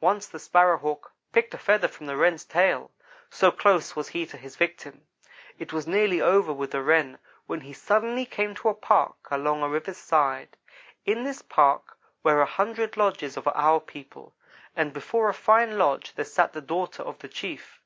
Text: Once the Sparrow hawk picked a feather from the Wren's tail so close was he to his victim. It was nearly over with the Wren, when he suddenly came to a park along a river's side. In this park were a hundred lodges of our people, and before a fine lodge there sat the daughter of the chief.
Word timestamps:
Once 0.00 0.26
the 0.26 0.40
Sparrow 0.40 0.76
hawk 0.76 1.12
picked 1.30 1.54
a 1.54 1.56
feather 1.56 1.86
from 1.86 2.06
the 2.06 2.16
Wren's 2.16 2.44
tail 2.44 2.90
so 3.30 3.52
close 3.52 3.94
was 3.94 4.08
he 4.08 4.26
to 4.26 4.36
his 4.36 4.56
victim. 4.56 5.06
It 5.56 5.72
was 5.72 5.86
nearly 5.86 6.20
over 6.20 6.52
with 6.52 6.72
the 6.72 6.82
Wren, 6.82 7.20
when 7.46 7.60
he 7.60 7.72
suddenly 7.72 8.26
came 8.26 8.56
to 8.56 8.70
a 8.70 8.74
park 8.74 9.14
along 9.30 9.62
a 9.62 9.68
river's 9.68 9.96
side. 9.96 10.56
In 11.06 11.22
this 11.22 11.42
park 11.42 11.96
were 12.24 12.42
a 12.42 12.44
hundred 12.44 12.96
lodges 12.96 13.36
of 13.36 13.46
our 13.54 13.78
people, 13.78 14.34
and 14.74 14.92
before 14.92 15.28
a 15.28 15.32
fine 15.32 15.78
lodge 15.78 16.12
there 16.16 16.24
sat 16.24 16.54
the 16.54 16.60
daughter 16.60 17.04
of 17.04 17.20
the 17.20 17.28
chief. 17.28 17.80